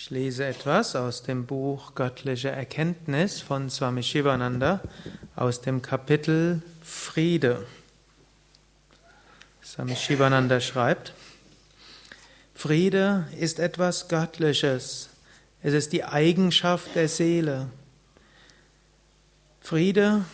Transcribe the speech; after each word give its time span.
Ich 0.00 0.10
lese 0.10 0.46
etwas 0.46 0.94
aus 0.94 1.24
dem 1.24 1.44
Buch 1.44 1.96
Göttliche 1.96 2.50
Erkenntnis 2.50 3.40
von 3.40 3.68
Swami 3.68 4.04
Shivananda 4.04 4.80
aus 5.34 5.60
dem 5.60 5.82
Kapitel 5.82 6.62
Friede. 6.80 7.66
Swami 9.60 9.96
Shivananda 9.96 10.60
schreibt, 10.60 11.14
Friede 12.54 13.26
ist 13.40 13.58
etwas 13.58 14.06
Göttliches. 14.06 15.08
Es 15.64 15.74
ist 15.74 15.92
die 15.92 16.04
Eigenschaft 16.04 16.94
der 16.94 17.08
Seele. 17.08 17.66
Friede 19.60 20.24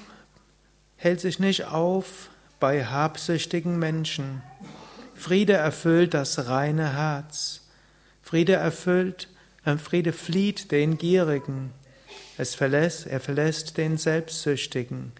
hält 0.98 1.20
sich 1.20 1.38
nicht 1.38 1.64
auf 1.64 2.28
bei 2.60 2.84
habsüchtigen 2.84 3.78
Menschen. 3.78 4.42
Friede 5.14 5.54
erfüllt 5.54 6.12
das 6.12 6.48
reine 6.48 6.92
Herz. 6.92 7.62
Friede 8.22 8.52
erfüllt 8.52 9.28
Friede 9.78 10.12
flieht 10.12 10.70
den 10.70 10.98
Gierigen. 10.98 11.72
Es 12.36 12.54
verlässt, 12.54 13.06
er 13.06 13.20
verlässt 13.20 13.76
den 13.76 13.96
Selbstsüchtigen. 13.96 15.12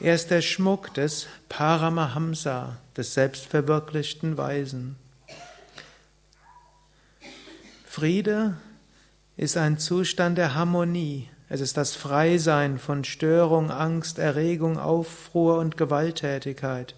Er 0.00 0.14
ist 0.14 0.30
der 0.30 0.42
Schmuck 0.42 0.92
des 0.94 1.26
Paramahamsa, 1.48 2.76
des 2.96 3.14
selbstverwirklichten 3.14 4.36
Weisen. 4.36 4.96
Friede 7.86 8.56
ist 9.36 9.56
ein 9.56 9.78
Zustand 9.78 10.36
der 10.36 10.54
Harmonie. 10.54 11.28
Es 11.48 11.60
ist 11.60 11.76
das 11.76 11.94
Freisein 11.94 12.78
von 12.78 13.04
Störung, 13.04 13.70
Angst, 13.70 14.18
Erregung, 14.18 14.78
Aufruhr 14.78 15.58
und 15.58 15.76
Gewalttätigkeit. 15.76 16.94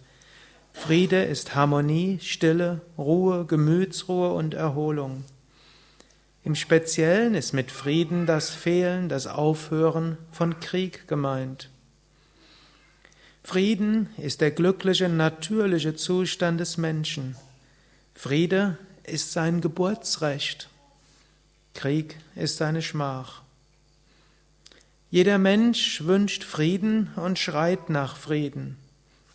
Friede 0.72 1.22
ist 1.22 1.54
Harmonie, 1.54 2.18
Stille, 2.20 2.80
Ruhe, 2.96 3.44
Gemütsruhe 3.44 4.32
und 4.32 4.54
Erholung. 4.54 5.24
Im 6.48 6.54
Speziellen 6.54 7.34
ist 7.34 7.52
mit 7.52 7.70
Frieden 7.70 8.24
das 8.24 8.48
Fehlen, 8.48 9.10
das 9.10 9.26
Aufhören 9.26 10.16
von 10.32 10.60
Krieg 10.60 11.06
gemeint. 11.06 11.68
Frieden 13.44 14.08
ist 14.16 14.40
der 14.40 14.50
glückliche, 14.50 15.10
natürliche 15.10 15.94
Zustand 15.94 16.58
des 16.58 16.78
Menschen. 16.78 17.36
Friede 18.14 18.78
ist 19.02 19.32
sein 19.32 19.60
Geburtsrecht. 19.60 20.70
Krieg 21.74 22.16
ist 22.34 22.56
seine 22.56 22.80
Schmach. 22.80 23.42
Jeder 25.10 25.36
Mensch 25.36 26.04
wünscht 26.04 26.44
Frieden 26.44 27.10
und 27.16 27.38
schreit 27.38 27.90
nach 27.90 28.16
Frieden. 28.16 28.78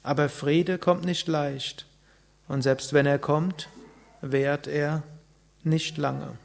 Aber 0.02 0.30
Friede 0.30 0.80
kommt 0.80 1.06
nicht 1.06 1.28
leicht. 1.28 1.86
Und 2.48 2.64
selbst 2.64 2.92
wenn 2.92 3.06
er 3.06 3.20
kommt, 3.20 3.70
währt 4.22 4.66
er 4.66 5.04
nicht 5.64 6.00
lange. 6.00 6.40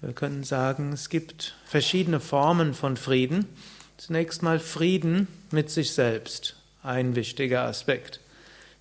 Wir 0.00 0.12
können 0.12 0.44
sagen, 0.44 0.92
es 0.92 1.08
gibt 1.08 1.56
verschiedene 1.64 2.20
Formen 2.20 2.72
von 2.72 2.96
Frieden. 2.96 3.46
Zunächst 3.96 4.44
mal 4.44 4.60
Frieden 4.60 5.26
mit 5.50 5.70
sich 5.70 5.92
selbst, 5.92 6.54
ein 6.84 7.16
wichtiger 7.16 7.64
Aspekt. 7.64 8.20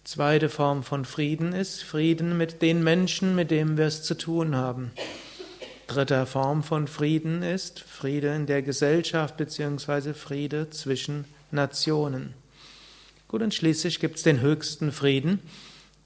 Zweite 0.03 0.47
Form 0.47 0.83
von 0.83 1.05
Frieden 1.05 1.53
ist 1.53 1.83
Frieden 1.83 2.38
mit 2.38 2.61
den 2.61 2.83
Menschen, 2.83 3.35
mit 3.35 3.49
denen 3.49 3.77
wir 3.77 3.85
es 3.85 4.03
zu 4.03 4.13
tun 4.13 4.55
haben. 4.55 4.91
Dritte 5.88 6.27
Form 6.27 6.61
von 6.61 6.88
Frieden 6.88 7.41
ist 7.41 7.79
Friede 7.79 8.35
in 8.35 8.45
der 8.45 8.61
Gesellschaft 8.61 9.38
bzw. 9.38 10.13
Friede 10.13 10.69
zwischen 10.69 11.25
Nationen. 11.49 12.35
Gut, 13.27 13.41
und 13.41 13.55
schließlich 13.55 13.99
gibt 13.99 14.17
es 14.17 14.23
den 14.23 14.39
höchsten 14.39 14.91
Frieden, 14.91 15.39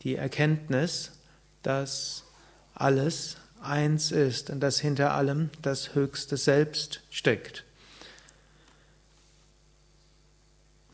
die 0.04 0.16
Erkenntnis, 0.16 1.12
dass 1.64 2.24
alles 2.74 3.36
eins 3.64 4.12
ist 4.12 4.50
und 4.50 4.60
dass 4.60 4.80
hinter 4.80 5.14
allem 5.14 5.50
das 5.62 5.96
höchste 5.96 6.38
Selbst 6.38 7.02
steckt. 7.10 7.64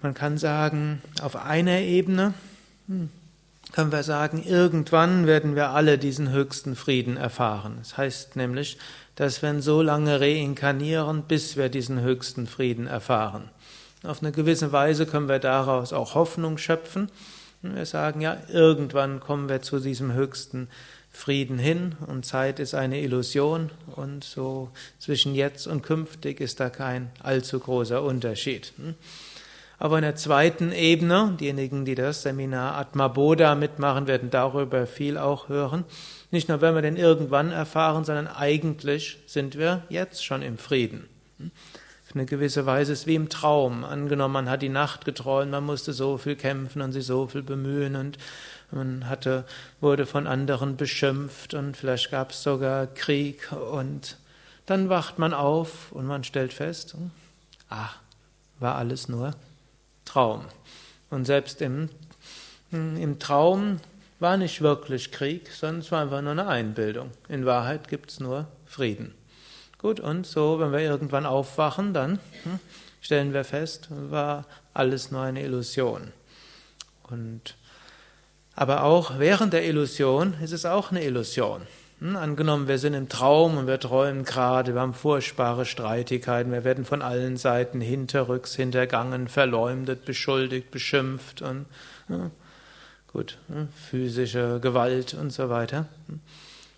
Man 0.02 0.14
kann 0.14 0.38
sagen, 0.38 1.02
auf 1.22 1.36
einer 1.36 1.80
Ebene 1.80 2.34
hm, 2.88 3.10
können 3.72 3.92
wir 3.92 4.04
sagen, 4.04 4.44
irgendwann 4.46 5.28
werden 5.28 5.56
wir 5.56 5.72
alle 5.72 5.98
diesen 5.98 6.32
höchsten 6.32 6.76
Frieden 6.76 7.18
erfahren. 7.18 7.76
Das 7.80 7.98
heißt 7.98 8.36
nämlich, 8.36 8.78
dass 9.16 9.42
wir 9.42 9.62
so 9.62 9.82
lange 9.82 10.20
reinkarnieren, 10.20 11.24
bis 11.24 11.58
wir 11.58 11.70
diesen 11.70 12.02
höchsten 12.02 12.48
Frieden 12.48 12.88
erfahren. 12.88 13.50
Auf 14.04 14.22
eine 14.22 14.32
gewisse 14.32 14.72
Weise 14.72 15.06
können 15.06 15.28
wir 15.28 15.40
daraus 15.40 15.92
auch 15.92 16.14
Hoffnung 16.14 16.58
schöpfen. 16.58 17.10
Wir 17.64 17.86
sagen, 17.88 18.22
ja, 18.22 18.38
irgendwann 18.48 19.20
kommen 19.20 19.50
wir 19.50 19.62
zu 19.64 19.80
diesem 19.80 20.14
höchsten 20.14 20.68
Frieden 20.68 20.97
hin 21.26 21.96
und 22.06 22.26
Zeit 22.26 22.60
ist 22.60 22.74
eine 22.76 23.02
Illusion 23.02 23.70
und 23.96 24.24
so 24.24 24.70
zwischen 25.00 25.36
jetzt 25.36 25.68
und 25.68 25.82
künftig 25.82 26.40
ist 26.40 26.60
da 26.60 26.70
kein 26.70 27.10
allzu 27.22 27.60
großer 27.60 28.02
Unterschied. 28.02 28.74
Hm? 28.78 28.96
Aber 29.80 29.98
in 29.98 30.04
der 30.04 30.16
zweiten 30.16 30.72
Ebene, 30.72 31.36
diejenigen, 31.40 31.86
die 31.86 31.96
das 31.96 32.24
Seminar 32.24 32.76
Atma 32.76 33.08
Bodha 33.08 33.54
mitmachen, 33.56 34.08
werden 34.08 34.32
darüber 34.32 34.88
viel 34.88 35.18
auch 35.18 35.50
hören. 35.50 35.84
Nicht 36.32 36.50
nur 36.50 36.62
werden 36.62 36.76
wir 36.76 36.82
den 36.82 36.98
irgendwann 36.98 37.52
erfahren, 37.52 38.04
sondern 38.04 38.28
eigentlich 38.28 39.20
sind 39.28 39.58
wir 39.58 39.84
jetzt 39.90 40.26
schon 40.26 40.42
im 40.42 40.58
Frieden. 40.58 41.08
Eine 42.18 42.26
gewisse 42.26 42.66
Weise 42.66 42.94
ist 42.94 43.06
wie 43.06 43.14
im 43.14 43.30
Traum. 43.30 43.84
Angenommen, 43.84 44.34
man 44.34 44.50
hat 44.50 44.64
die 44.64 44.70
Nacht 44.70 45.06
geträumt, 45.06 45.52
man 45.52 45.64
musste 45.64 45.94
so 45.94 46.18
viel 46.18 46.36
kämpfen 46.36 46.82
und 46.82 46.92
sich 46.92 47.06
so 47.06 47.28
viel 47.28 47.44
bemühen 47.44 47.96
und 47.96 48.18
man 48.72 49.08
hatte, 49.08 49.46
wurde 49.82 50.08
von 50.08 50.26
anderen 50.26 50.78
beschimpft 50.78 51.54
und 51.54 51.78
vielleicht 51.78 52.10
gab 52.10 52.32
es 52.32 52.42
sogar 52.42 52.88
Krieg 52.88 53.52
und 53.52 54.18
dann 54.66 54.90
wacht 54.90 55.20
man 55.20 55.32
auf 55.32 55.92
und 55.92 56.08
man 56.08 56.24
stellt 56.24 56.54
fest, 56.54 56.96
ah, 57.70 57.92
war 58.60 58.78
alles 58.78 59.08
nur 59.08 59.36
Traum. 60.04 60.46
Und 61.12 61.26
selbst 61.26 61.62
im, 61.62 61.88
im 62.72 63.20
Traum 63.20 63.80
war 64.20 64.38
nicht 64.38 64.62
wirklich 64.62 65.12
Krieg, 65.12 65.52
sondern 65.52 65.82
es 65.82 65.92
war 65.92 66.02
einfach 66.02 66.24
nur 66.24 66.32
eine 66.32 66.48
Einbildung. 66.48 67.12
In 67.30 67.46
Wahrheit 67.46 67.88
gibt 67.88 68.10
es 68.10 68.20
nur 68.20 68.48
Frieden. 68.66 69.14
Gut, 69.80 70.00
und 70.00 70.26
so, 70.26 70.60
wenn 70.60 70.72
wir 70.72 70.80
irgendwann 70.80 71.26
aufwachen, 71.26 71.94
dann 71.94 72.20
hm, 72.44 72.60
stellen 73.00 73.34
wir 73.34 73.44
fest, 73.44 73.90
war 73.90 74.46
alles 74.74 75.12
nur 75.12 75.22
eine 75.22 75.44
Illusion. 75.44 76.12
Und 77.04 77.56
aber 78.56 78.84
auch 78.84 79.20
während 79.20 79.54
der 79.54 79.66
Illusion 79.66 80.34
ist 80.42 80.52
es 80.52 80.66
auch 80.66 80.90
eine 80.90 81.04
Illusion. 81.04 81.62
Hm, 82.00 82.16
angenommen, 82.16 82.68
wir 82.68 82.80
sind 82.80 82.96
im 82.96 83.08
Traum 83.08 83.56
und 83.58 83.68
wir 83.68 83.80
träumen 83.80 84.24
gerade, 84.24 84.74
wir 84.74 84.82
haben 84.82 84.96
furchtbare 84.96 85.64
Streitigkeiten, 85.64 86.52
wir 86.52 86.64
werden 86.64 86.84
von 86.84 87.04
allen 87.04 87.38
Seiten 87.38 87.80
hinterrücks, 87.80 88.56
hintergangen, 88.56 89.28
verleumdet, 89.28 90.06
beschuldigt, 90.06 90.72
beschimpft 90.72 91.44
und 91.44 91.68
ja, 92.10 92.32
gut, 93.14 93.38
hm, 93.48 93.68
physische 93.70 94.60
Gewalt 94.60 95.14
und 95.14 95.30
so 95.30 95.50
weiter. 95.50 95.86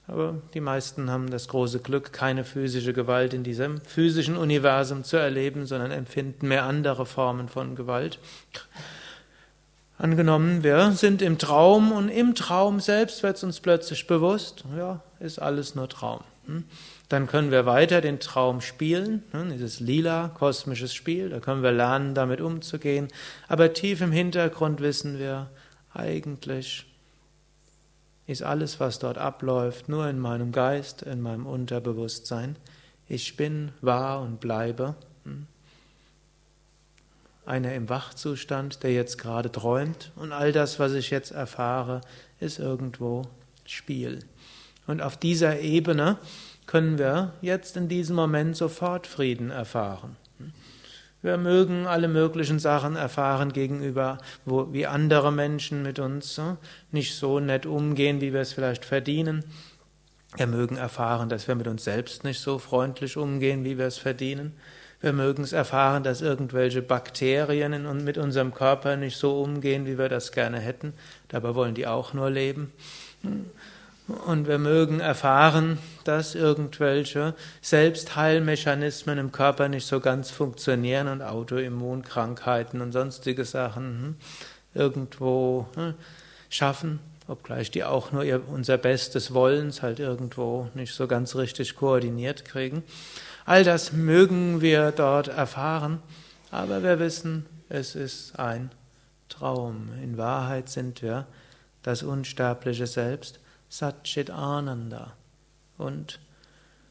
Aber 0.10 0.42
die 0.56 0.60
meisten 0.60 1.12
haben 1.12 1.30
das 1.30 1.48
große 1.48 1.80
Glück, 1.80 2.12
keine 2.12 2.44
physische 2.44 2.94
Gewalt 2.94 3.36
in 3.36 3.44
diesem 3.44 3.80
physischen 3.82 4.38
Universum 4.38 5.04
zu 5.04 5.18
erleben, 5.18 5.68
sondern 5.68 5.92
empfinden 5.92 6.48
mehr 6.48 6.64
andere 6.64 7.06
Formen 7.06 7.48
von 7.48 7.76
Gewalt. 7.76 8.18
Angenommen, 10.00 10.64
wir 10.64 10.94
sind 10.94 11.22
im 11.22 11.38
Traum 11.38 11.92
und 11.92 12.10
im 12.10 12.34
Traum 12.34 12.80
selbst 12.80 13.22
wird 13.22 13.38
es 13.38 13.44
uns 13.44 13.60
plötzlich 13.60 14.08
bewusst, 14.08 14.64
ja, 14.76 15.02
ist 15.20 15.40
alles 15.40 15.76
nur 15.76 15.88
Traum. 15.90 16.22
Hm? 16.48 16.64
Dann 17.10 17.28
können 17.28 17.52
wir 17.52 17.68
weiter 17.68 18.02
den 18.02 18.20
Traum 18.20 18.62
spielen, 18.62 19.24
hm? 19.32 19.52
dieses 19.52 19.80
lila, 19.80 20.30
kosmisches 20.30 20.94
Spiel, 20.94 21.30
da 21.30 21.40
können 21.40 21.62
wir 21.62 21.72
lernen, 21.72 22.16
damit 22.16 22.42
umzugehen. 22.42 23.10
Aber 23.48 23.74
tief 23.74 24.02
im 24.02 24.12
Hintergrund 24.12 24.82
wissen 24.82 25.20
wir, 25.20 25.52
eigentlich 25.94 26.89
ist 28.30 28.44
alles, 28.44 28.80
was 28.80 29.00
dort 29.00 29.18
abläuft, 29.18 29.90
nur 29.90 30.08
in 30.08 30.20
meinem 30.20 30.52
Geist, 30.52 31.02
in 31.02 31.22
meinem 31.22 31.46
Unterbewusstsein. 31.46 32.56
Ich 33.08 33.36
bin, 33.36 33.72
wahr 33.82 34.22
und 34.22 34.40
bleibe. 34.40 34.96
Hm? 35.24 35.48
einer 37.50 37.74
im 37.74 37.90
Wachzustand, 37.90 38.84
der 38.84 38.94
jetzt 38.94 39.18
gerade 39.18 39.52
träumt 39.52 40.12
und 40.16 40.32
all 40.32 40.52
das, 40.52 40.78
was 40.78 40.94
ich 40.94 41.10
jetzt 41.10 41.32
erfahre, 41.32 42.02
ist 42.40 42.60
irgendwo 42.60 43.24
Spiel. 43.66 44.20
Und 44.86 45.02
auf 45.02 45.18
dieser 45.18 45.60
Ebene 45.60 46.18
können 46.68 47.00
wir 47.00 47.34
jetzt 47.42 47.76
in 47.76 47.88
diesem 47.88 48.16
Moment 48.16 48.56
sofort 48.56 49.08
Frieden 49.08 49.50
erfahren. 49.50 50.16
Wir 51.22 51.38
mögen 51.38 51.86
alle 51.86 52.08
möglichen 52.08 52.60
Sachen 52.60 52.96
erfahren 52.96 53.52
gegenüber, 53.52 54.20
wo, 54.46 54.72
wie 54.72 54.88
andere 54.88 55.32
Menschen 55.32 55.84
mit 55.84 56.00
uns 56.00 56.40
nicht 56.92 57.16
so 57.16 57.40
nett 57.40 57.66
umgehen, 57.66 58.22
wie 58.22 58.32
wir 58.32 58.40
es 58.40 58.54
vielleicht 58.54 58.86
verdienen. 58.86 59.44
Wir 60.38 60.48
mögen 60.48 60.78
erfahren, 60.78 61.28
dass 61.28 61.48
wir 61.48 61.56
mit 61.56 61.68
uns 61.68 61.84
selbst 61.84 62.24
nicht 62.24 62.40
so 62.40 62.58
freundlich 62.58 63.18
umgehen, 63.18 63.66
wie 63.66 63.78
wir 63.78 63.88
es 63.88 63.98
verdienen. 63.98 64.54
Wir 65.02 65.12
mögen 65.12 65.44
es 65.44 65.54
erfahren, 65.54 66.04
dass 66.04 66.22
irgendwelche 66.22 66.82
Bakterien 66.82 67.74
in, 67.74 68.04
mit 68.04 68.18
unserem 68.18 68.54
Körper 68.54 68.96
nicht 68.96 69.18
so 69.18 69.42
umgehen, 69.42 69.86
wie 69.86 69.98
wir 69.98 70.10
das 70.10 70.32
gerne 70.32 70.60
hätten. 70.60 70.94
Dabei 71.30 71.56
wollen 71.56 71.74
die 71.74 71.88
auch 71.88 72.14
nur 72.14 72.30
leben. 72.30 72.72
Und 74.26 74.48
wir 74.48 74.58
mögen 74.58 75.00
erfahren, 75.00 75.78
dass 76.04 76.34
irgendwelche 76.34 77.36
Selbstheilmechanismen 77.62 79.20
im 79.20 79.32
Körper 79.32 79.70
nicht 79.70 79.86
so 79.86 80.00
ganz 80.00 80.32
funktionieren 80.32 81.08
und 81.08 81.22
Autoimmunkrankheiten 81.22 82.82
und 82.82 82.92
sonstige 82.92 83.46
Sachen 83.46 83.84
hm, 83.84 84.16
irgendwo 84.74 85.68
hm, 85.76 85.94
schaffen, 86.50 87.00
obgleich 87.28 87.70
die 87.70 87.84
auch 87.84 88.12
nur 88.12 88.24
unser 88.48 88.80
Bestes 88.80 89.34
Wollens 89.36 89.84
halt 89.84 90.00
irgendwo 90.00 90.70
nicht 90.74 90.96
so 90.96 91.06
ganz 91.06 91.36
richtig 91.36 91.76
koordiniert 91.76 92.46
kriegen. 92.46 92.82
All 93.46 93.64
das 93.64 93.94
mögen 93.94 94.62
wir 94.62 94.92
dort 94.92 95.28
erfahren, 95.28 96.02
aber 96.50 96.82
wir 96.82 97.00
wissen, 97.00 97.46
es 97.70 97.94
ist 97.94 98.40
ein 98.40 98.72
Traum. 99.28 99.90
In 100.02 100.18
Wahrheit 100.18 100.68
sind 100.70 101.04
wir 101.04 101.28
das 101.84 102.02
unsterbliche 102.02 102.88
Selbst 102.88 103.40
Satchit 103.70 104.32
Ananda. 104.32 105.14
Und 105.78 106.20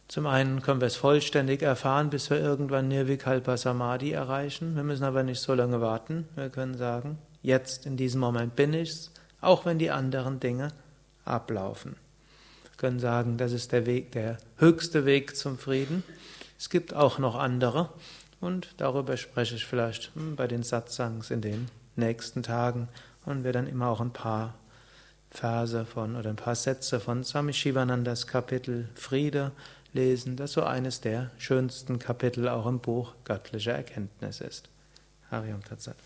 zum 0.08 0.26
einen 0.26 0.62
können 0.62 0.80
wir 0.80 0.86
es 0.86 0.96
vollständig 0.96 1.60
erfahren, 1.60 2.08
bis 2.08 2.30
wir 2.30 2.40
irgendwann 2.40 2.88
Nirvikalpa 2.88 3.56
Samadhi 3.56 4.12
erreichen. 4.12 4.75
Wir 4.75 4.84
müssen 4.84 5.04
aber 5.04 5.22
nicht 5.22 5.40
so 5.40 5.52
lange 5.52 5.80
warten. 5.80 6.26
Wir 6.34 6.48
können 6.48 6.78
sagen, 6.78 7.19
jetzt 7.42 7.84
in 7.84 7.96
diesem 7.96 8.20
Moment 8.20 8.56
bin 8.56 8.72
ich's, 8.72 9.12
auch 9.40 9.66
wenn 9.66 9.78
die 9.78 9.90
anderen 9.90 10.40
Dinge 10.40 10.72
ablaufen. 11.25 11.96
Wir 12.62 12.76
können 12.78 13.00
sagen, 13.00 13.36
das 13.36 13.52
ist 13.52 13.72
der 13.72 13.84
Weg, 13.84 14.12
der 14.12 14.38
höchste 14.56 15.04
Weg 15.04 15.36
zum 15.36 15.58
Frieden. 15.58 16.04
Es 16.58 16.70
gibt 16.70 16.94
auch 16.94 17.19
noch 17.19 17.34
andere 17.34 17.90
und 18.40 18.69
darüber 18.78 19.16
spreche 19.16 19.56
ich 19.56 19.66
vielleicht 19.66 20.14
hm, 20.14 20.36
bei 20.36 20.46
den 20.46 20.62
Satsangs 20.62 21.30
in 21.30 21.40
den 21.40 21.69
nächsten 21.96 22.42
Tagen 22.42 22.88
und 23.26 23.44
wir 23.44 23.52
dann 23.52 23.66
immer 23.66 23.88
auch 23.88 24.00
ein 24.00 24.12
paar 24.12 24.54
Verse 25.30 25.84
von 25.84 26.16
oder 26.16 26.30
ein 26.30 26.36
paar 26.36 26.54
Sätze 26.54 27.00
von 27.00 27.25
Swami 27.25 27.52
Shivanandas 27.52 28.26
Kapitel 28.26 28.88
Friede 28.94 29.52
lesen, 29.92 30.36
das 30.36 30.52
so 30.52 30.62
eines 30.62 31.00
der 31.00 31.30
schönsten 31.38 31.98
Kapitel 31.98 32.48
auch 32.48 32.66
im 32.66 32.80
Buch 32.80 33.14
Göttliche 33.25 33.72
Erkenntnis 33.72 34.40
ist. 34.40 34.69
Hariam 35.30 35.62
Tatsat. 35.62 35.96